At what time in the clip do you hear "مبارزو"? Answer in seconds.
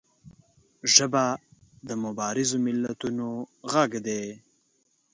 2.03-2.55